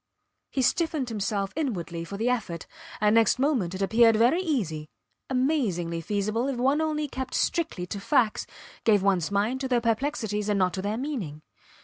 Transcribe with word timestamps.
He 0.49 0.63
stiffened 0.63 1.09
himself 1.09 1.53
inwardly 1.55 2.03
for 2.05 2.17
the 2.17 2.27
effort, 2.27 2.65
and 2.99 3.13
next 3.13 3.37
moment 3.37 3.75
it 3.75 3.83
appeared 3.83 4.15
very 4.15 4.41
easy, 4.41 4.89
amazingly 5.29 6.01
feasible, 6.01 6.47
if 6.47 6.57
one 6.57 6.81
only 6.81 7.07
kept 7.07 7.35
strictly 7.35 7.85
to 7.85 7.99
facts, 7.99 8.47
gave 8.83 9.03
ones 9.03 9.29
mind 9.29 9.61
to 9.61 9.67
their 9.67 9.79
perplexities 9.79 10.49
and 10.49 10.57
not 10.57 10.73
to 10.73 10.81
their 10.81 10.97
meaning. 10.97 11.43